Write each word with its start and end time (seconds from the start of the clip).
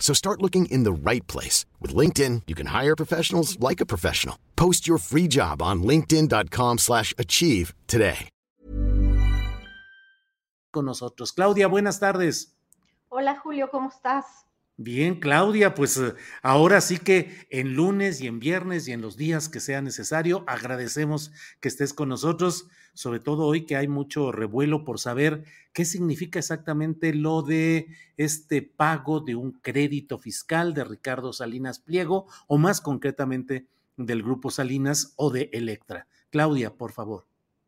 So 0.00 0.12
start 0.12 0.42
looking 0.42 0.66
in 0.66 0.82
the 0.82 0.92
right 0.92 1.24
place. 1.28 1.66
With 1.78 1.94
LinkedIn, 1.94 2.42
you 2.48 2.56
can 2.56 2.66
hire 2.74 2.96
professionals 2.96 3.60
like 3.60 3.80
a 3.80 3.86
professional. 3.86 4.36
Post 4.56 4.88
your 4.88 4.98
free 4.98 5.28
job 5.28 5.62
on 5.62 5.84
linkedin.com 5.84 6.78
slash 6.78 7.14
achieve 7.16 7.74
today. 7.86 8.28
Con 10.72 10.84
nosotros. 10.86 11.32
Claudia, 11.32 11.68
buenas 11.68 11.98
tardes. 11.98 12.54
Hola 13.08 13.36
Julio, 13.42 13.68
¿cómo 13.70 13.88
estás? 13.88 14.24
Bien, 14.82 15.16
Claudia, 15.16 15.74
pues 15.74 15.98
eh, 15.98 16.14
ahora 16.40 16.80
sí 16.80 16.96
que 16.96 17.46
en 17.50 17.74
lunes 17.74 18.22
y 18.22 18.26
en 18.26 18.40
viernes 18.40 18.88
y 18.88 18.92
en 18.92 19.02
los 19.02 19.18
días 19.18 19.50
que 19.50 19.60
sea 19.60 19.82
necesario, 19.82 20.42
agradecemos 20.46 21.32
que 21.60 21.68
estés 21.68 21.92
con 21.92 22.08
nosotros, 22.08 22.66
sobre 22.94 23.20
todo 23.20 23.44
hoy 23.44 23.66
que 23.66 23.76
hay 23.76 23.88
mucho 23.88 24.32
revuelo 24.32 24.82
por 24.82 24.98
saber 24.98 25.44
qué 25.74 25.84
significa 25.84 26.38
exactamente 26.38 27.12
lo 27.12 27.42
de 27.42 27.88
este 28.16 28.62
pago 28.62 29.20
de 29.20 29.34
un 29.34 29.52
crédito 29.52 30.16
fiscal 30.18 30.72
de 30.72 30.84
Ricardo 30.84 31.34
Salinas 31.34 31.78
Pliego 31.80 32.24
o 32.46 32.56
más 32.56 32.80
concretamente 32.80 33.66
del 33.98 34.22
Grupo 34.22 34.50
Salinas 34.50 35.12
o 35.16 35.28
de 35.28 35.50
Electra. 35.52 36.06
Claudia, 36.30 36.72
por 36.72 36.92
favor. 36.92 37.26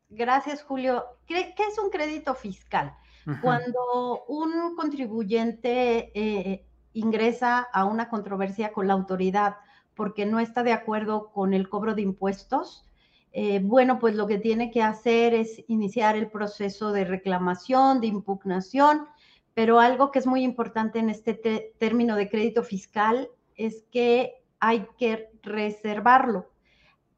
Gracias, 0.09 0.63
Julio. 0.63 1.05
¿Qué, 1.27 1.53
qué 1.59 1.65
es 1.65 1.79
un 1.79 1.91
crédito 1.91 2.35
fiscal? 2.35 2.97
Ajá. 3.27 3.41
Cuando 3.43 4.25
un 4.29 4.75
contribuyente 4.77 6.11
eh, 6.19 6.67
ingresa 6.95 7.59
a 7.61 7.85
una 7.85 8.09
controversia 8.09 8.73
con 8.73 8.87
la 8.87 8.95
autoridad 8.95 9.57
porque 9.95 10.27
no 10.27 10.41
está 10.41 10.63
de 10.63 10.73
acuerdo 10.73 11.31
con 11.33 11.55
el 11.55 11.69
cobro 11.69 11.95
de 11.95 12.03
impuestos, 12.03 12.87
eh, 13.33 13.61
bueno, 13.63 13.99
pues 13.99 14.15
lo 14.15 14.27
que 14.27 14.39
tiene 14.39 14.71
que 14.71 14.83
hacer 14.83 15.35
es 15.35 15.63
iniciar 15.69 16.17
el 16.17 16.31
proceso 16.31 16.93
de 16.93 17.05
reclamación, 17.05 18.01
de 18.01 18.09
impugnación, 18.09 19.07
pero 19.55 19.81
algo 19.81 20.11
que 20.11 20.19
es 20.19 20.27
muy 20.27 20.43
importante 20.43 20.99
en 20.99 21.11
este 21.11 21.35
te- 21.35 21.75
término 21.79 22.17
de 22.17 22.29
crédito 22.29 22.63
fiscal 22.63 23.29
es 23.57 23.85
que 23.91 24.43
hay 24.61 24.87
que 24.99 25.31
reservarlo. 25.43 26.51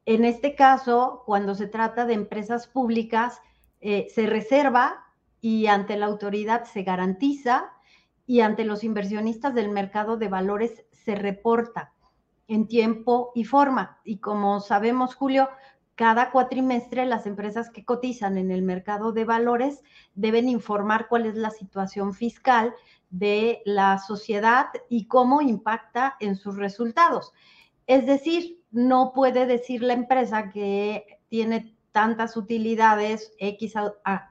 En 0.06 0.24
este 0.24 0.55
caso, 0.55 1.23
cuando 1.27 1.55
se 1.55 1.67
trata 1.67 2.07
de 2.07 2.14
empresas 2.14 2.67
públicas, 2.67 3.40
eh, 3.80 4.07
se 4.14 4.27
reserva 4.27 5.05
y 5.40 5.67
ante 5.67 5.96
la 5.96 6.07
autoridad 6.07 6.64
se 6.64 6.83
garantiza 6.83 7.73
y 8.27 8.40
ante 8.40 8.64
los 8.64 8.85
inversionistas 8.85 9.55
del 9.55 9.68
mercado 9.68 10.17
de 10.17 10.29
valores 10.29 10.85
se 10.92 11.14
reporta 11.14 11.92
en 12.48 12.67
tiempo 12.68 13.33
y 13.35 13.45
forma. 13.45 13.98
Y 14.05 14.18
como 14.18 14.61
sabemos, 14.61 15.14
Julio, 15.14 15.48
cada 15.95 16.30
cuatrimestre 16.30 17.07
las 17.07 17.27
empresas 17.27 17.70
que 17.70 17.84
cotizan 17.84 18.36
en 18.36 18.51
el 18.51 18.63
mercado 18.63 19.13
de 19.13 19.24
valores 19.24 19.83
deben 20.14 20.48
informar 20.48 21.07
cuál 21.08 21.27
es 21.27 21.36
la 21.36 21.51
situación 21.51 22.14
fiscal 22.14 22.74
de 23.11 23.63
la 23.64 23.98
sociedad 23.98 24.67
y 24.89 25.07
cómo 25.07 25.40
impacta 25.40 26.17
en 26.18 26.36
sus 26.36 26.57
resultados. 26.57 27.33
Es 27.86 28.07
decir, 28.07 28.61
no 28.73 29.13
puede 29.14 29.46
decir 29.46 29.83
la 29.83 29.92
empresa 29.92 30.51
que 30.51 31.20
tiene 31.29 31.77
tantas 31.92 32.36
utilidades, 32.36 33.33
X 33.39 33.74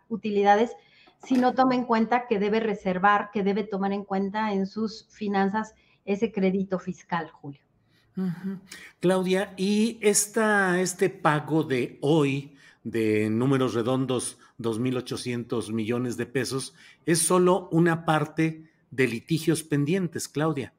utilidades, 0.10 0.76
si 1.24 1.36
no 1.36 1.54
toma 1.54 1.76
en 1.76 1.86
cuenta 1.86 2.28
que 2.28 2.40
debe 2.40 2.60
reservar, 2.60 3.32
que 3.32 3.44
debe 3.44 3.64
tomar 3.64 3.94
en 3.94 4.04
cuenta 4.04 4.54
en 4.54 4.68
sus 4.68 5.08
finanzas 5.10 5.74
ese 6.06 6.32
crédito 6.32 6.80
fiscal, 6.80 7.30
Julio. 7.30 7.62
Claudia, 9.00 9.54
y 9.58 9.98
esta, 10.02 10.80
este 10.80 11.10
pago 11.10 11.64
de 11.64 11.98
hoy 12.02 12.56
de 12.84 13.30
números 13.30 13.74
redondos, 13.74 14.38
2.800 14.60 15.72
millones 15.72 16.18
de 16.18 16.26
pesos, 16.26 16.76
es 17.06 17.20
solo 17.20 17.70
una 17.72 18.06
parte 18.06 18.70
de 18.92 19.08
litigios 19.08 19.64
pendientes, 19.64 20.28
Claudia. 20.28 20.74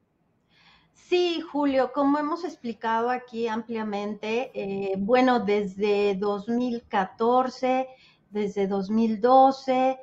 Sí, 0.93 1.41
Julio, 1.41 1.91
como 1.93 2.17
hemos 2.17 2.45
explicado 2.45 3.09
aquí 3.09 3.47
ampliamente, 3.47 4.51
eh, 4.53 4.95
bueno, 4.97 5.39
desde 5.39 6.15
2014, 6.15 7.87
desde 8.29 8.67
2012, 8.67 9.99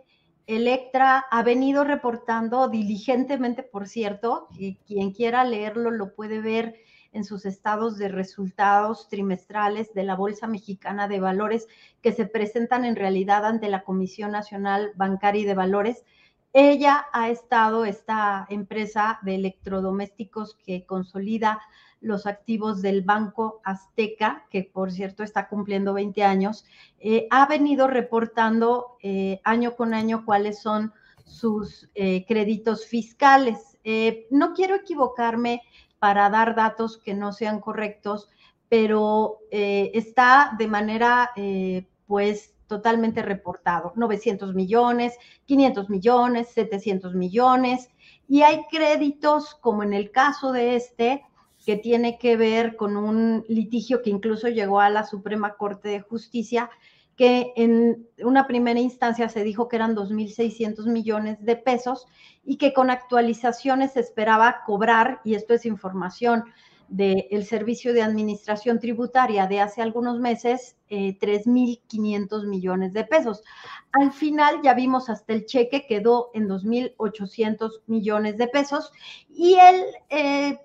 Electra 0.46 1.24
ha 1.30 1.42
venido 1.42 1.84
reportando 1.84 2.68
diligentemente, 2.68 3.62
por 3.62 3.86
cierto, 3.86 4.48
y 4.50 4.76
quien 4.86 5.12
quiera 5.12 5.44
leerlo 5.44 5.90
lo 5.90 6.14
puede 6.14 6.40
ver 6.40 6.76
en 7.12 7.24
sus 7.24 7.44
estados 7.44 7.98
de 7.98 8.08
resultados 8.08 9.08
trimestrales 9.08 9.92
de 9.94 10.02
la 10.02 10.16
Bolsa 10.16 10.46
Mexicana 10.46 11.08
de 11.08 11.20
Valores 11.20 11.68
que 12.00 12.12
se 12.12 12.26
presentan 12.26 12.84
en 12.84 12.96
realidad 12.96 13.44
ante 13.44 13.68
la 13.68 13.84
Comisión 13.84 14.32
Nacional 14.32 14.92
Bancaria 14.96 15.42
y 15.42 15.44
de 15.44 15.54
Valores. 15.54 16.04
Ella 16.54 17.06
ha 17.12 17.30
estado, 17.30 17.84
esta 17.84 18.46
empresa 18.48 19.18
de 19.22 19.36
electrodomésticos 19.36 20.56
que 20.64 20.84
consolida 20.84 21.60
los 22.02 22.26
activos 22.26 22.82
del 22.82 23.02
Banco 23.02 23.60
Azteca, 23.64 24.46
que 24.50 24.64
por 24.64 24.92
cierto 24.92 25.22
está 25.22 25.48
cumpliendo 25.48 25.94
20 25.94 26.22
años, 26.24 26.64
eh, 27.00 27.26
ha 27.30 27.46
venido 27.46 27.86
reportando 27.86 28.96
eh, 29.02 29.40
año 29.44 29.76
con 29.76 29.94
año 29.94 30.24
cuáles 30.24 30.60
son 30.60 30.92
sus 31.24 31.88
eh, 31.94 32.24
créditos 32.26 32.86
fiscales. 32.86 33.78
No 34.30 34.52
quiero 34.54 34.76
equivocarme 34.76 35.62
para 35.98 36.28
dar 36.30 36.54
datos 36.54 36.98
que 36.98 37.14
no 37.14 37.32
sean 37.32 37.60
correctos, 37.60 38.28
pero 38.68 39.38
está 39.50 40.54
de 40.56 40.68
manera, 40.68 41.30
pues, 42.06 42.54
totalmente 42.68 43.22
reportado. 43.22 43.92
900 43.96 44.54
millones, 44.54 45.14
500 45.46 45.90
millones, 45.90 46.48
700 46.48 47.14
millones. 47.14 47.90
Y 48.28 48.42
hay 48.42 48.64
créditos, 48.70 49.54
como 49.56 49.82
en 49.82 49.92
el 49.92 50.10
caso 50.10 50.52
de 50.52 50.76
este, 50.76 51.22
que 51.64 51.76
tiene 51.76 52.18
que 52.18 52.36
ver 52.36 52.76
con 52.76 52.96
un 52.96 53.44
litigio 53.48 54.02
que 54.02 54.10
incluso 54.10 54.48
llegó 54.48 54.80
a 54.80 54.90
la 54.90 55.04
Suprema 55.04 55.54
Corte 55.56 55.88
de 55.88 56.00
Justicia, 56.00 56.70
que 57.16 57.52
en 57.56 58.08
una 58.24 58.46
primera 58.46 58.80
instancia 58.80 59.28
se 59.28 59.44
dijo 59.44 59.68
que 59.68 59.76
eran 59.76 59.94
2.600 59.94 60.86
millones 60.86 61.44
de 61.44 61.56
pesos 61.56 62.06
y 62.44 62.56
que 62.56 62.72
con 62.72 62.90
actualizaciones 62.90 63.92
se 63.92 64.00
esperaba 64.00 64.62
cobrar, 64.66 65.20
y 65.24 65.34
esto 65.34 65.54
es 65.54 65.66
información 65.66 66.44
del 66.88 67.46
Servicio 67.46 67.94
de 67.94 68.02
Administración 68.02 68.78
Tributaria 68.78 69.46
de 69.46 69.60
hace 69.60 69.80
algunos 69.80 70.18
meses, 70.18 70.76
eh, 70.90 71.16
3.500 71.18 72.46
millones 72.46 72.92
de 72.92 73.04
pesos. 73.04 73.42
Al 73.92 74.12
final 74.12 74.60
ya 74.62 74.74
vimos 74.74 75.08
hasta 75.08 75.32
el 75.32 75.46
cheque 75.46 75.86
quedó 75.86 76.30
en 76.34 76.48
2.800 76.48 77.82
millones 77.86 78.36
de 78.36 78.46
pesos 78.46 78.92
y 79.30 79.54
el 79.54 79.84
eh, 80.10 80.58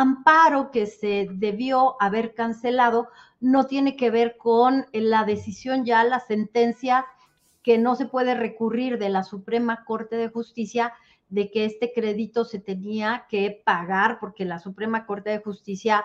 amparo 0.00 0.70
que 0.70 0.86
se 0.86 1.28
debió 1.30 1.96
haber 2.00 2.32
cancelado 2.32 3.08
no 3.38 3.66
tiene 3.66 3.96
que 3.96 4.10
ver 4.10 4.38
con 4.38 4.86
la 4.92 5.24
decisión 5.24 5.84
ya, 5.84 6.04
la 6.04 6.20
sentencia 6.20 7.04
que 7.62 7.76
no 7.76 7.94
se 7.96 8.06
puede 8.06 8.34
recurrir 8.34 8.98
de 8.98 9.10
la 9.10 9.24
Suprema 9.24 9.84
Corte 9.84 10.16
de 10.16 10.28
Justicia 10.28 10.94
de 11.28 11.50
que 11.50 11.66
este 11.66 11.92
crédito 11.92 12.46
se 12.46 12.58
tenía 12.58 13.26
que 13.28 13.62
pagar 13.62 14.18
porque 14.20 14.46
la 14.46 14.58
Suprema 14.58 15.04
Corte 15.04 15.28
de 15.28 15.42
Justicia 15.42 16.02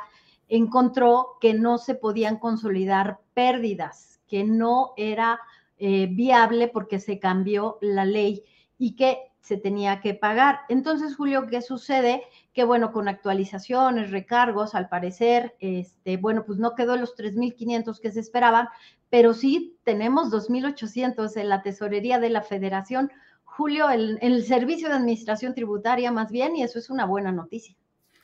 encontró 0.49 1.37
que 1.39 1.53
no 1.53 1.77
se 1.77 1.95
podían 1.95 2.37
consolidar 2.37 3.19
pérdidas, 3.33 4.19
que 4.27 4.43
no 4.43 4.91
era 4.97 5.39
eh, 5.77 6.09
viable 6.11 6.67
porque 6.67 6.99
se 6.99 7.17
cambió 7.17 7.77
la 7.79 8.03
ley 8.03 8.43
y 8.77 8.97
que 8.97 9.31
se 9.45 9.57
tenía 9.57 10.01
que 10.01 10.15
pagar. 10.15 10.61
Entonces, 10.69 11.15
Julio, 11.15 11.45
¿qué 11.45 11.61
sucede? 11.61 12.23
Que 12.51 12.63
bueno, 12.63 12.91
con 12.91 13.07
actualizaciones, 13.07 14.09
recargos, 14.09 14.73
al 14.73 14.89
parecer, 14.89 15.55
este, 15.59 16.17
bueno, 16.17 16.45
pues 16.45 16.57
no 16.57 16.73
quedó 16.73 16.97
los 16.97 17.15
3.500 17.15 17.99
que 17.99 18.11
se 18.11 18.21
esperaban, 18.21 18.69
pero 19.11 19.35
sí 19.35 19.77
tenemos 19.83 20.31
2.800 20.31 21.37
en 21.37 21.49
la 21.49 21.61
tesorería 21.61 22.17
de 22.17 22.31
la 22.31 22.41
federación. 22.41 23.11
Julio, 23.43 23.91
en 23.91 24.17
el, 24.19 24.43
servicio 24.45 24.89
de 24.89 24.95
administración 24.95 25.53
tributaria 25.53 26.11
más 26.11 26.31
bien, 26.31 26.55
y 26.55 26.63
eso 26.63 26.79
es 26.79 26.89
una 26.89 27.05
buena 27.05 27.31
noticia. 27.31 27.75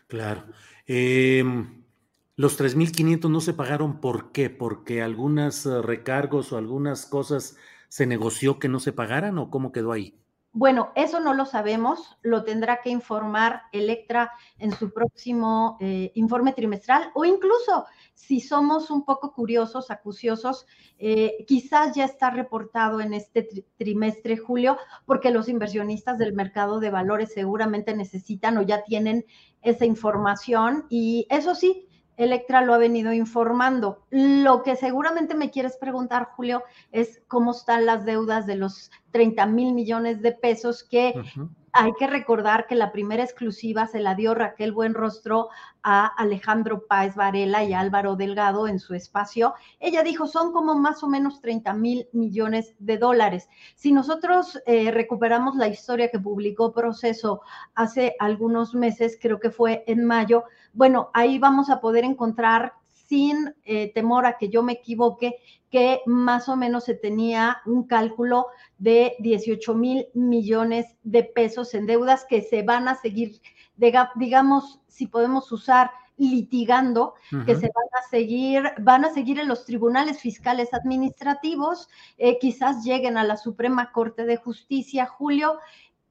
Claro. 0.08 0.46
Eh, 0.88 1.44
los 2.36 2.60
3.500 2.60 3.30
no 3.30 3.42
se 3.42 3.54
pagaron, 3.54 4.02
¿por 4.02 4.32
qué? 4.32 4.50
Porque 4.50 5.04
algunos 5.04 5.68
eh, 5.68 5.84
recargos 5.84 6.52
o 6.52 6.58
algunas 6.58 7.06
cosas 7.06 7.58
se 7.90 8.08
negoció 8.08 8.58
que 8.58 8.70
no 8.70 8.80
se 8.80 8.92
pagaran 8.92 9.38
o 9.38 9.52
cómo 9.52 9.72
quedó 9.72 9.92
ahí? 9.92 10.18
Bueno, 10.54 10.92
eso 10.96 11.22
no 11.22 11.34
lo 11.34 11.46
sabemos, 11.46 12.18
lo 12.24 12.44
tendrá 12.44 12.82
que 12.82 12.90
informar 12.90 13.62
Electra 13.72 14.34
en 14.60 14.74
su 14.74 14.92
próximo 14.92 15.78
eh, 15.80 16.12
informe 16.16 16.52
trimestral 16.52 17.10
o 17.14 17.24
incluso 17.24 17.86
si 18.14 18.42
somos 18.42 18.92
un 18.92 19.06
poco 19.06 19.34
curiosos, 19.34 19.92
acuciosos, 19.92 20.66
eh, 21.00 21.46
quizás 21.48 21.96
ya 21.96 22.04
está 22.04 22.32
reportado 22.32 23.00
en 23.00 23.14
este 23.14 23.48
trimestre, 23.78 24.36
Julio, 24.36 24.78
porque 25.06 25.32
los 25.32 25.48
inversionistas 25.48 26.18
del 26.18 26.34
mercado 26.34 26.82
de 26.82 26.90
valores 26.90 27.34
seguramente 27.34 27.96
necesitan 27.96 28.58
o 28.58 28.62
ya 28.62 28.84
tienen 28.84 29.26
esa 29.62 29.86
información 29.86 30.86
y 30.90 31.28
eso 31.30 31.56
sí, 31.56 31.88
Electra 32.24 32.62
lo 32.62 32.74
ha 32.74 32.78
venido 32.78 33.14
informando. 33.14 34.04
Lo 34.10 34.64
que 34.64 34.76
seguramente 34.76 35.34
me 35.36 35.50
quieres 35.50 35.78
preguntar, 35.78 36.30
Julio, 36.36 36.64
es 36.92 37.22
cómo 37.28 37.52
están 37.52 37.86
las 37.86 38.06
deudas 38.06 38.46
de 38.46 38.56
los 38.56 38.92
30 39.12 39.46
mil 39.48 39.74
millones 39.74 40.22
de 40.22 40.32
pesos 40.32 40.84
que 40.84 41.14
hay 41.74 41.94
que 41.94 42.08
recordar 42.08 42.68
que 42.68 42.76
la 42.76 42.92
primera 42.92 43.24
exclusiva 43.24 43.88
se 43.88 44.00
la 44.00 44.16
dio 44.16 44.34
Raquel 44.34 44.72
Buenrostro 44.72 45.50
a 45.84 46.06
Alejandro 46.06 46.86
Páez 46.88 47.16
Varela 47.16 47.64
y 47.64 47.74
Álvaro 47.74 48.16
Delgado 48.16 48.68
en 48.68 48.80
su 48.80 48.94
espacio. 48.94 49.54
Ella 49.80 50.04
dijo, 50.04 50.28
son 50.28 50.52
como 50.52 50.76
más 50.76 51.04
o 51.04 51.08
menos 51.08 51.42
30 51.42 51.74
mil 51.74 52.08
millones 52.12 52.76
de 52.80 52.98
dólares. 52.98 53.50
Si 53.76 53.92
nosotros 53.92 54.62
eh, 54.66 54.92
recuperamos 54.92 55.56
la 55.56 55.68
historia 55.68 56.10
que 56.10 56.20
publicó 56.20 56.74
Proceso 56.74 57.42
hace 57.74 58.16
algunos 58.20 58.76
meses, 58.76 59.18
creo 59.22 59.40
que 59.40 59.52
fue 59.52 59.84
en 59.88 60.06
mayo, 60.06 60.44
bueno, 60.74 61.10
ahí 61.14 61.40
vamos 61.40 61.70
a 61.70 61.82
poder 61.82 62.04
encontrar 62.04 62.74
sin 63.12 63.54
eh, 63.66 63.92
temor 63.94 64.26
a 64.26 64.38
que 64.38 64.48
yo 64.48 64.64
me 64.64 64.72
equivoque, 64.72 65.36
que 65.70 66.00
más 66.06 66.48
o 66.48 66.56
menos 66.56 66.86
se 66.86 66.96
tenía 66.96 67.58
un 67.66 67.84
cálculo 67.84 68.46
de 68.78 69.18
18 69.20 69.76
mil 69.76 70.08
millones 70.14 70.96
de 71.04 71.26
pesos 71.26 71.74
en 71.74 71.88
deudas 71.88 72.24
que 72.24 72.42
se 72.42 72.64
van 72.64 72.88
a 72.88 72.96
seguir, 72.96 73.42
digamos, 73.76 74.80
si 74.88 75.08
podemos 75.08 75.52
usar 75.52 75.92
litigando, 76.18 77.16
que 77.46 77.56
se 77.56 77.70
van 77.76 77.90
a 78.02 78.10
seguir, 78.10 78.64
van 78.80 79.04
a 79.04 79.14
seguir 79.14 79.40
en 79.40 79.50
los 79.50 79.66
tribunales 79.66 80.22
fiscales 80.22 80.74
administrativos, 80.74 81.90
eh, 82.18 82.38
quizás 82.40 82.86
lleguen 82.86 83.18
a 83.18 83.26
la 83.26 83.36
Suprema 83.36 83.92
Corte 83.92 84.26
de 84.26 84.38
Justicia, 84.38 85.06
Julio, 85.06 85.60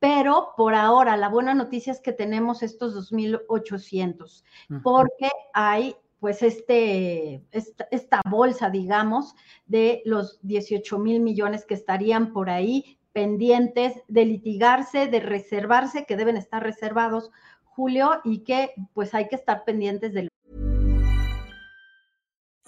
pero 0.00 0.52
por 0.54 0.74
ahora 0.74 1.16
la 1.16 1.30
buena 1.30 1.54
noticia 1.54 1.92
es 1.94 2.00
que 2.00 2.12
tenemos 2.12 2.62
estos 2.62 3.10
2.800, 3.10 4.42
porque 4.82 5.30
hay 5.54 5.96
pues 6.20 6.42
este, 6.42 7.42
esta, 7.50 8.20
bolsa, 8.30 8.68
digamos, 8.68 9.34
de 9.66 10.02
los 10.04 10.38
18 10.42 10.98
mil 10.98 11.20
millones 11.20 11.64
que 11.64 11.74
estarían 11.74 12.32
por 12.32 12.50
ahí 12.50 12.98
pendientes 13.12 13.94
de 14.06 14.26
litigarse, 14.26 15.08
de 15.08 15.20
reservarse, 15.20 16.04
que 16.04 16.16
deben 16.16 16.36
estar 16.36 16.62
reservados, 16.62 17.30
Julio, 17.64 18.20
y 18.22 18.40
que 18.40 18.74
pues 18.92 19.14
hay 19.14 19.28
que 19.28 19.36
estar 19.36 19.64
pendientes 19.64 20.12
del. 20.12 20.28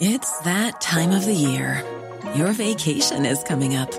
It's 0.00 0.40
that 0.43 0.81
time 0.81 1.14
of 1.14 1.25
the 1.26 1.34
year. 1.34 1.84
Your 2.34 2.52
vacation 2.52 3.25
is 3.26 3.44
coming 3.44 3.76
up. 3.76 3.90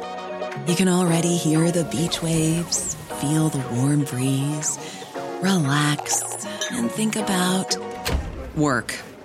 You 0.67 0.75
can 0.75 0.89
already 0.89 1.37
hear 1.37 1.71
the 1.71 1.83
beach 1.85 2.21
waves, 2.21 2.95
feel 3.21 3.49
the 3.49 3.63
warm 3.75 4.03
breeze, 4.05 4.77
relax 5.41 6.23
and 6.71 6.91
think 6.91 7.15
about 7.15 7.77
work. 8.55 8.95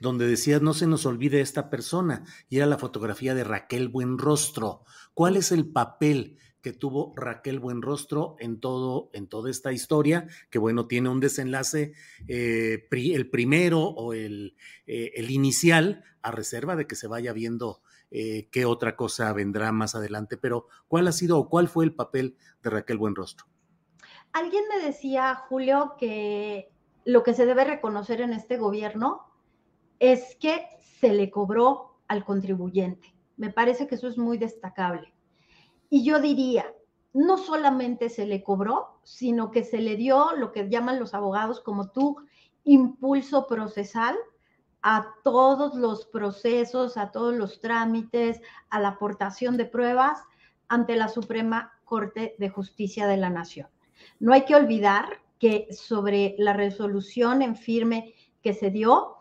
donde 0.00 0.26
decías 0.26 0.62
no 0.62 0.74
se 0.74 0.86
nos 0.86 1.06
olvide 1.06 1.40
esta 1.40 1.70
persona 1.70 2.24
y 2.48 2.58
era 2.58 2.66
la 2.66 2.78
fotografía 2.78 3.34
de 3.34 3.44
Raquel 3.44 3.88
Buenrostro. 3.88 4.84
¿Cuál 5.14 5.36
es 5.36 5.52
el 5.52 5.70
papel 5.70 6.38
que 6.60 6.72
tuvo 6.72 7.14
Raquel 7.16 7.60
Buenrostro 7.60 8.36
en 8.38 8.60
todo, 8.60 9.10
en 9.12 9.28
toda 9.28 9.50
esta 9.50 9.72
historia? 9.72 10.26
Que 10.50 10.58
bueno, 10.58 10.86
tiene 10.86 11.08
un 11.08 11.20
desenlace, 11.20 11.92
eh, 12.28 12.88
el 12.90 13.30
primero 13.30 13.80
o 13.80 14.12
el, 14.12 14.56
eh, 14.86 15.12
el, 15.14 15.30
inicial, 15.30 16.04
a 16.22 16.32
reserva 16.32 16.76
de 16.76 16.86
que 16.86 16.96
se 16.96 17.06
vaya 17.06 17.32
viendo 17.32 17.82
eh, 18.10 18.48
qué 18.50 18.64
otra 18.64 18.96
cosa 18.96 19.32
vendrá 19.32 19.72
más 19.72 19.94
adelante. 19.94 20.36
Pero, 20.36 20.66
¿cuál 20.88 21.06
ha 21.08 21.12
sido 21.12 21.38
o 21.38 21.48
cuál 21.48 21.68
fue 21.68 21.84
el 21.84 21.94
papel 21.94 22.36
de 22.62 22.70
Raquel 22.70 22.98
Buenrostro? 22.98 23.46
Alguien 24.32 24.64
me 24.68 24.84
decía, 24.84 25.34
Julio, 25.48 25.94
que 25.98 26.70
lo 27.04 27.22
que 27.22 27.32
se 27.32 27.46
debe 27.46 27.64
reconocer 27.64 28.20
en 28.20 28.32
este 28.32 28.58
gobierno 28.58 29.22
es 29.98 30.36
que 30.36 30.66
se 31.00 31.12
le 31.12 31.30
cobró 31.30 31.98
al 32.08 32.24
contribuyente. 32.24 33.14
Me 33.36 33.50
parece 33.50 33.86
que 33.86 33.96
eso 33.96 34.08
es 34.08 34.18
muy 34.18 34.38
destacable. 34.38 35.12
Y 35.90 36.04
yo 36.04 36.20
diría, 36.20 36.72
no 37.12 37.38
solamente 37.38 38.08
se 38.08 38.26
le 38.26 38.42
cobró, 38.42 38.98
sino 39.02 39.50
que 39.50 39.64
se 39.64 39.78
le 39.78 39.96
dio 39.96 40.32
lo 40.36 40.52
que 40.52 40.68
llaman 40.68 40.98
los 40.98 41.14
abogados 41.14 41.60
como 41.60 41.90
tú, 41.90 42.16
impulso 42.64 43.46
procesal 43.46 44.16
a 44.82 45.14
todos 45.24 45.74
los 45.74 46.06
procesos, 46.06 46.96
a 46.96 47.10
todos 47.10 47.34
los 47.34 47.60
trámites, 47.60 48.40
a 48.70 48.80
la 48.80 48.88
aportación 48.88 49.56
de 49.56 49.64
pruebas 49.64 50.18
ante 50.68 50.96
la 50.96 51.08
Suprema 51.08 51.72
Corte 51.84 52.34
de 52.38 52.48
Justicia 52.48 53.06
de 53.06 53.16
la 53.16 53.30
Nación. 53.30 53.68
No 54.20 54.32
hay 54.32 54.44
que 54.44 54.54
olvidar 54.54 55.20
que 55.38 55.68
sobre 55.70 56.34
la 56.38 56.52
resolución 56.52 57.42
en 57.42 57.56
firme 57.56 58.14
que 58.42 58.52
se 58.52 58.70
dio, 58.70 59.15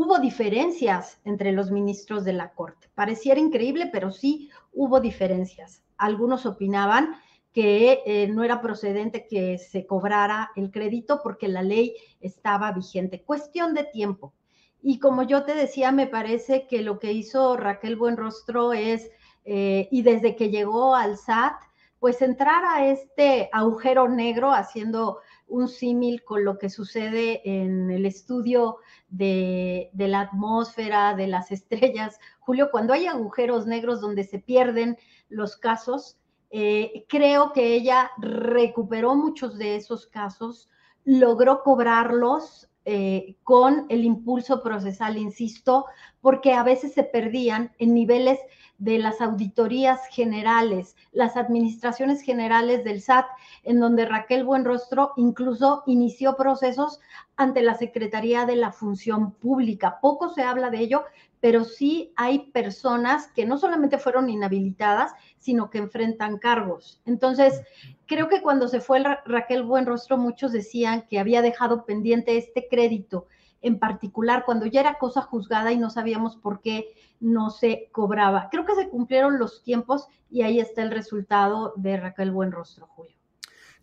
hubo 0.00 0.20
diferencias 0.20 1.20
entre 1.24 1.50
los 1.50 1.72
ministros 1.72 2.24
de 2.24 2.32
la 2.32 2.52
Corte. 2.52 2.88
Pareciera 2.94 3.40
increíble, 3.40 3.90
pero 3.92 4.12
sí 4.12 4.48
hubo 4.72 5.00
diferencias. 5.00 5.82
Algunos 5.96 6.46
opinaban 6.46 7.16
que 7.52 8.04
eh, 8.06 8.28
no 8.28 8.44
era 8.44 8.62
procedente 8.62 9.26
que 9.26 9.58
se 9.58 9.86
cobrara 9.86 10.52
el 10.54 10.70
crédito 10.70 11.20
porque 11.20 11.48
la 11.48 11.62
ley 11.62 11.96
estaba 12.20 12.70
vigente. 12.70 13.24
Cuestión 13.24 13.74
de 13.74 13.82
tiempo. 13.82 14.34
Y 14.80 15.00
como 15.00 15.24
yo 15.24 15.44
te 15.44 15.56
decía, 15.56 15.90
me 15.90 16.06
parece 16.06 16.68
que 16.68 16.82
lo 16.82 17.00
que 17.00 17.10
hizo 17.10 17.56
Raquel 17.56 17.96
Buenrostro 17.96 18.74
es, 18.74 19.10
eh, 19.44 19.88
y 19.90 20.02
desde 20.02 20.36
que 20.36 20.50
llegó 20.50 20.94
al 20.94 21.16
SAT, 21.16 21.56
pues 21.98 22.22
entrar 22.22 22.64
a 22.64 22.86
este 22.86 23.50
agujero 23.52 24.08
negro 24.08 24.52
haciendo 24.52 25.18
un 25.48 25.68
símil 25.68 26.22
con 26.24 26.44
lo 26.44 26.58
que 26.58 26.70
sucede 26.70 27.40
en 27.44 27.90
el 27.90 28.06
estudio 28.06 28.78
de, 29.08 29.90
la 29.94 30.20
atmósfera, 30.20 31.14
de 31.14 31.26
las 31.26 31.50
estrellas. 31.52 32.18
Julio, 32.40 32.68
cuando 32.70 32.92
hay 32.92 33.06
agujeros 33.06 33.66
negros 33.66 34.00
donde 34.00 34.24
se 34.24 34.38
pierden 34.38 34.96
los 35.28 35.56
casos, 35.56 36.18
eh, 36.50 37.04
creo 37.08 37.52
que 37.52 37.74
ella 37.74 38.10
recuperó 38.18 39.14
muchos 39.14 39.58
de 39.58 39.76
esos 39.76 40.06
casos, 40.06 40.68
logró 41.04 41.62
cobrarlos 41.62 42.67
eh, 42.90 43.36
con 43.44 43.84
el 43.90 44.02
impulso 44.02 44.62
procesal, 44.62 45.18
insisto, 45.18 45.84
porque 46.22 46.54
a 46.54 46.62
veces 46.62 46.94
se 46.94 47.02
perdían 47.02 47.70
en 47.78 47.92
niveles 47.92 48.38
de 48.78 48.98
las 48.98 49.20
auditorías 49.20 50.00
generales, 50.10 50.96
las 51.12 51.36
administraciones 51.36 52.22
generales 52.22 52.84
del 52.84 53.02
SAT, 53.02 53.26
en 53.64 53.78
donde 53.78 54.06
Raquel 54.06 54.42
Buenrostro 54.42 55.12
incluso 55.18 55.82
inició 55.84 56.34
procesos 56.38 56.98
ante 57.36 57.60
la 57.60 57.74
Secretaría 57.74 58.46
de 58.46 58.56
la 58.56 58.72
Función 58.72 59.32
Pública. 59.32 59.98
Poco 60.00 60.30
se 60.30 60.40
habla 60.40 60.70
de 60.70 60.78
ello, 60.78 61.04
pero 61.40 61.64
sí 61.64 62.12
hay 62.16 62.50
personas 62.50 63.28
que 63.28 63.46
no 63.46 63.58
solamente 63.58 63.98
fueron 63.98 64.28
inhabilitadas, 64.28 65.12
sino 65.38 65.70
que 65.70 65.78
enfrentan 65.78 66.38
cargos. 66.38 67.00
Entonces, 67.06 67.62
creo 68.06 68.28
que 68.28 68.42
cuando 68.42 68.68
se 68.68 68.80
fue 68.80 69.02
Raquel 69.24 69.62
Buenrostro, 69.62 70.16
muchos 70.16 70.52
decían 70.52 71.06
que 71.08 71.18
había 71.18 71.42
dejado 71.42 71.84
pendiente 71.84 72.36
este 72.36 72.66
crédito 72.68 73.26
en 73.60 73.78
particular, 73.78 74.44
cuando 74.44 74.66
ya 74.66 74.80
era 74.80 74.98
cosa 74.98 75.22
juzgada 75.22 75.72
y 75.72 75.78
no 75.78 75.90
sabíamos 75.90 76.36
por 76.36 76.60
qué 76.60 76.94
no 77.20 77.50
se 77.50 77.88
cobraba. 77.90 78.48
Creo 78.50 78.64
que 78.64 78.76
se 78.76 78.88
cumplieron 78.88 79.38
los 79.38 79.62
tiempos 79.64 80.06
y 80.30 80.42
ahí 80.42 80.60
está 80.60 80.82
el 80.82 80.92
resultado 80.92 81.72
de 81.76 81.96
Raquel 81.96 82.30
Buenrostro, 82.30 82.86
Julio. 82.86 83.17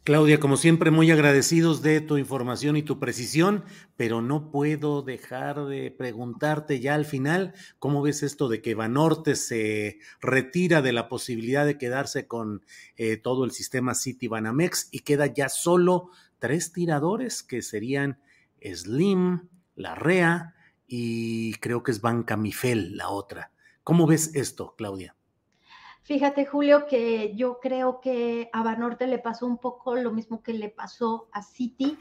Claudia, 0.06 0.40
como 0.40 0.56
siempre, 0.56 0.92
muy 0.92 1.10
agradecidos 1.10 1.82
de 1.82 2.00
tu 2.00 2.20
información 2.20 2.78
y 2.78 2.84
tu 2.84 3.00
precisión, 3.00 3.64
pero 3.98 4.22
no 4.22 4.52
puedo 4.52 5.02
dejar 5.02 5.66
de 5.66 5.90
preguntarte 5.90 6.80
ya 6.80 6.94
al 6.94 7.06
final, 7.06 7.56
¿cómo 7.80 8.04
ves 8.04 8.22
esto 8.22 8.48
de 8.48 8.62
que 8.62 8.76
Banorte 8.76 9.36
se 9.36 9.98
retira 10.22 10.84
de 10.84 10.94
la 10.94 11.10
posibilidad 11.10 11.66
de 11.66 11.80
quedarse 11.80 12.28
con 12.28 12.64
eh, 12.98 13.18
todo 13.18 13.46
el 13.46 13.50
sistema 13.52 13.96
City 13.96 14.28
Banamex 14.28 14.90
y 14.92 15.00
queda 15.00 15.26
ya 15.26 15.50
solo 15.50 16.12
tres 16.38 16.72
tiradores 16.72 17.42
que 17.42 17.64
serían 17.64 18.20
Slim, 18.62 19.50
La 19.76 19.96
Rea 19.96 20.54
y 20.86 21.56
creo 21.56 21.82
que 21.82 21.90
es 21.90 22.02
Banca 22.02 22.38
Mifel 22.38 22.96
la 22.96 23.10
otra? 23.10 23.54
¿Cómo 23.84 24.06
ves 24.06 24.36
esto, 24.36 24.76
Claudia? 24.78 25.15
Fíjate, 26.06 26.46
Julio, 26.46 26.86
que 26.86 27.34
yo 27.36 27.60
creo 27.60 28.00
que 28.00 28.52
a 28.54 28.62
Banorte 28.62 29.08
le 29.08 29.18
pasó 29.18 29.48
un 29.48 29.58
poco 29.58 29.96
lo 29.96 30.12
mismo 30.12 30.44
que 30.44 30.54
le 30.54 30.70
pasó 30.70 31.30
a 31.32 31.42
Citi, 31.42 31.98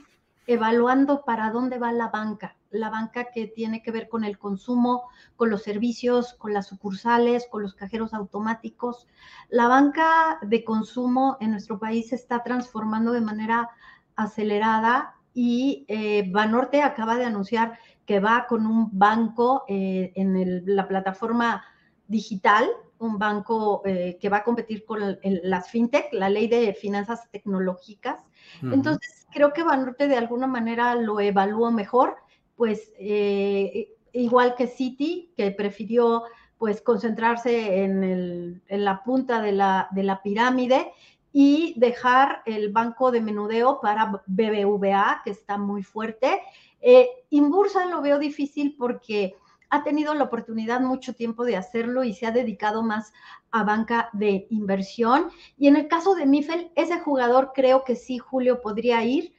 evaluando 0.47 1.25
para 1.25 1.51
dónde 1.51 1.79
va 1.79 1.91
la 1.91 2.09
banca, 2.09 2.55
la 2.69 2.91
banca 2.91 3.31
que 3.33 3.47
tiene 3.47 3.83
que 3.83 3.93
ver 3.93 4.11
con 4.11 4.25
el 4.25 4.37
consumo, 4.37 5.09
con 5.37 5.49
los 5.49 5.63
servicios, 5.63 6.35
con 6.35 6.53
las 6.53 6.67
sucursales, 6.67 7.47
con 7.51 7.63
los 7.63 7.73
cajeros 7.73 8.13
automáticos. 8.13 9.07
La 9.49 9.69
banca 9.69 10.39
de 10.43 10.65
consumo 10.65 11.39
en 11.41 11.53
nuestro 11.53 11.79
país 11.79 12.11
se 12.11 12.17
está 12.17 12.43
transformando 12.43 13.11
de 13.11 13.23
manera 13.23 13.71
acelerada 14.17 15.15
y 15.33 15.87
eh, 15.89 16.31
Banorte 16.31 16.83
acaba 16.83 17.17
de 17.17 17.25
anunciar 17.25 17.79
que 18.05 18.21
va 18.21 18.45
con 18.51 18.67
un 18.67 18.91
banco 18.93 19.65
eh, 19.67 20.13
en 20.15 20.63
la 20.77 20.89
plataforma 20.89 21.65
digital 22.07 22.69
un 22.99 23.19
banco 23.19 23.83
eh, 23.85 24.19
que 24.21 24.29
va 24.29 24.39
a 24.39 24.45
competir 24.45 24.85
con 24.85 25.19
las 25.23 25.71
fintech, 25.71 26.13
la 26.13 26.29
ley 26.29 26.49
de 26.49 26.75
finanzas 26.75 27.31
tecnológicas. 27.31 28.21
Entonces, 28.63 29.27
creo 29.33 29.53
que 29.53 29.63
Banorte 29.63 30.09
de 30.09 30.17
alguna 30.17 30.47
manera 30.47 30.95
lo 30.95 31.21
evaluó 31.21 31.71
mejor, 31.71 32.17
pues 32.57 32.93
eh, 32.99 33.89
igual 34.13 34.55
que 34.55 34.67
Citi, 34.67 35.33
que 35.37 35.51
prefirió 35.51 36.23
pues 36.57 36.81
concentrarse 36.81 37.83
en, 37.83 38.63
la 38.69 39.03
punta 39.03 39.43
de 39.43 39.53
la, 39.53 39.89
de 39.91 40.03
la 40.05 40.23
pirámide 40.23 40.93
y 41.33 41.75
dejar 41.77 42.43
el 42.47 42.73
banco 42.73 43.11
de 43.11 43.21
menudeo 43.21 43.81
para 43.81 44.23
BBVA, 44.27 45.23
que 45.25 45.31
está 45.31 45.59
muy 45.59 45.83
fuerte. 45.83 46.41
Eh, 46.81 47.09
Inbursa 47.31 47.87
lo 47.87 48.01
veo 48.01 48.19
difícil 48.19 48.77
porque 48.79 49.35
ha 49.75 49.83
tenido 49.83 50.15
la 50.15 50.25
oportunidad 50.25 50.81
mucho 50.81 51.15
tiempo 51.15 51.45
de 51.45 51.57
hacerlo 51.57 52.05
y 52.05 52.15
se 52.15 52.27
ha 52.27 52.31
dedicado 52.31 52.83
más 52.83 53.13
a 53.51 53.65
banca 53.65 54.09
de 54.13 54.47
inversión. 54.51 55.31
Y 55.59 55.69
en 55.69 55.77
el 55.77 55.89
caso 55.89 56.15
de 56.15 56.27
Mifel, 56.27 56.71
ese 56.77 57.01
jugador 57.01 57.53
creo 57.55 57.85
que 57.85 57.97
sí, 57.97 58.19
Julio, 58.19 58.61
podría 58.61 59.05
ir 59.05 59.35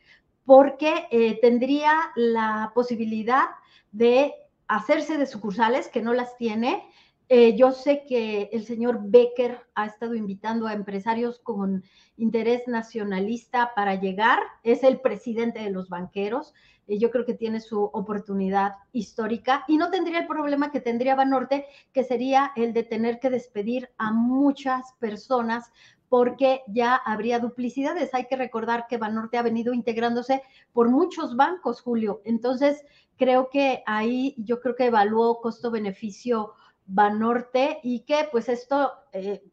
porque 0.46 1.08
eh, 1.10 1.40
tendría 1.42 2.12
la 2.16 2.72
posibilidad 2.76 3.46
de 3.92 4.34
hacerse 4.68 5.18
de 5.18 5.26
sucursales, 5.26 5.88
que 5.88 6.02
no 6.02 6.14
las 6.14 6.36
tiene. 6.38 6.84
Eh, 7.28 7.56
yo 7.56 7.72
sé 7.72 8.06
que 8.08 8.50
el 8.54 8.66
señor 8.66 9.00
Becker 9.04 9.60
ha 9.74 9.86
estado 9.88 10.14
invitando 10.14 10.68
a 10.68 10.74
empresarios 10.74 11.40
con 11.40 11.84
interés 12.18 12.68
nacionalista 12.68 13.72
para 13.76 13.96
llegar. 13.96 14.40
Es 14.64 14.84
el 14.84 15.02
presidente 15.02 15.60
de 15.60 15.72
los 15.72 15.90
banqueros 15.90 16.54
yo 16.88 17.12
creo 17.12 17.26
que 17.26 17.34
tiene 17.34 17.60
su 17.60 17.84
oportunidad 17.84 18.74
histórica 18.92 19.64
y 19.68 19.78
no 19.78 19.90
tendría 19.90 20.20
el 20.20 20.28
problema 20.28 20.72
que 20.72 20.82
tendría 20.82 21.16
Banorte, 21.16 21.66
que 21.94 22.04
sería 22.04 22.52
el 22.56 22.74
de 22.74 22.84
tener 22.84 23.20
que 23.20 23.30
despedir 23.30 23.90
a 23.98 24.12
muchas 24.12 24.94
personas 25.00 25.72
porque 26.10 26.62
ya 26.68 26.96
habría 26.96 27.40
duplicidades. 27.40 28.14
Hay 28.14 28.26
que 28.26 28.36
recordar 28.36 28.86
que 28.88 28.98
Banorte 28.98 29.38
ha 29.38 29.42
venido 29.42 29.74
integrándose 29.74 30.44
por 30.72 30.90
muchos 30.90 31.36
bancos, 31.36 31.82
Julio. 31.82 32.22
Entonces, 32.24 32.86
creo 33.18 33.50
que 33.50 33.82
ahí 33.88 34.36
yo 34.38 34.60
creo 34.62 34.76
que 34.76 34.86
evaluó 34.86 35.42
costo-beneficio 35.42 36.54
Banorte 36.86 37.80
y 37.84 38.02
que 38.02 38.28
pues 38.32 38.50
esto 38.50 38.92
eh, 39.12 39.44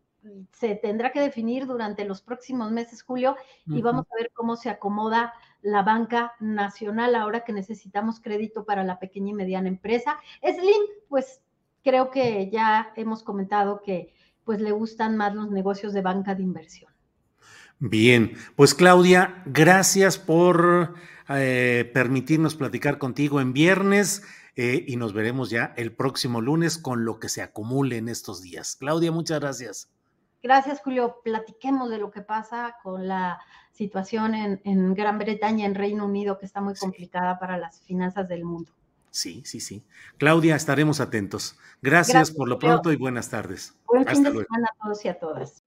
se 0.53 0.77
tendrá 0.77 1.11
que 1.12 1.21
definir 1.21 1.67
durante 1.67 2.05
los 2.05 2.23
próximos 2.23 2.71
meses, 2.71 3.03
Julio, 3.03 3.37
y 3.67 3.83
vamos 3.83 4.07
a 4.11 4.17
ver 4.17 4.31
cómo 4.33 4.57
se 4.57 4.71
acomoda 4.71 5.33
la 5.62 5.83
banca 5.83 6.33
nacional 6.41 7.15
ahora 7.15 7.45
que 7.45 7.53
necesitamos 7.53 8.21
crédito 8.21 8.65
para 8.65 8.85
la 8.85 8.99
pequeña 8.99 9.31
y 9.31 9.35
mediana 9.35 9.69
empresa. 9.69 10.19
Slim, 10.43 10.83
pues 11.09 11.41
creo 11.83 12.11
que 12.11 12.51
ya 12.51 12.93
hemos 12.97 13.23
comentado 13.23 13.83
que 13.83 14.12
pues 14.45 14.61
le 14.61 14.73
gustan 14.73 15.17
más 15.17 15.35
los 15.35 15.51
negocios 15.51 15.93
de 15.93 16.03
banca 16.03 16.35
de 16.35 16.43
inversión. 16.43 16.91
Bien, 17.79 18.35
pues 18.55 18.75
Claudia, 18.75 19.43
gracias 19.45 20.19
por 20.19 20.95
eh, 21.29 21.91
permitirnos 21.93 22.55
platicar 22.55 22.99
contigo 22.99 23.41
en 23.41 23.53
viernes 23.53 24.23
eh, 24.56 24.85
y 24.87 24.97
nos 24.97 25.12
veremos 25.12 25.50
ya 25.50 25.73
el 25.76 25.94
próximo 25.94 26.40
lunes 26.40 26.78
con 26.78 27.04
lo 27.04 27.18
que 27.18 27.28
se 27.28 27.42
acumule 27.42 27.97
en 27.97 28.09
estos 28.09 28.42
días. 28.42 28.76
Claudia, 28.76 29.11
muchas 29.12 29.40
gracias. 29.40 29.90
Gracias, 30.42 30.80
Julio. 30.80 31.21
Platiquemos 31.23 31.88
de 31.88 31.99
lo 31.99 32.11
que 32.11 32.21
pasa 32.21 32.76
con 32.82 33.06
la 33.06 33.40
situación 33.71 34.35
en, 34.35 34.94
Gran 34.94 35.18
Bretaña, 35.18 35.66
en 35.66 35.75
Reino 35.75 36.04
Unido, 36.04 36.38
que 36.38 36.47
está 36.47 36.61
muy 36.61 36.75
complicada 36.75 37.38
para 37.38 37.56
las 37.56 37.80
finanzas 37.82 38.28
del 38.28 38.44
mundo. 38.44 38.73
Sí, 39.11 39.42
sí, 39.44 39.61
sí. 39.61 39.85
Claudia, 40.18 40.56
estaremos 40.56 41.00
atentos. 41.00 41.56
Gracias, 41.80 42.30
por 42.30 42.49
lo 42.49 42.59
pronto 42.59 42.92
y 42.92 42.97
buenas 42.97 43.28
tardes. 43.28 43.75
Buen 43.87 44.06
fin 44.06 44.23
de 44.23 44.30
semana 44.30 44.68
a 44.73 44.85
todos 44.85 45.04
y 45.04 45.09
a 45.09 45.18
todas. 45.18 45.62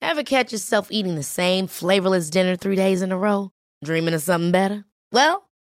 Ever 0.00 0.22
catch 0.22 0.52
yourself 0.52 0.88
eating 0.90 1.14
the 1.14 1.22
same 1.22 1.66
flavorless 1.66 2.30
dinner 2.30 2.56
three 2.56 2.76
days 2.76 3.00
in 3.00 3.10
a 3.10 3.16
row? 3.16 3.50
Dreaming 3.82 4.14
of 4.14 4.22
something 4.22 4.52
better? 4.52 4.84
Well, 5.10 5.48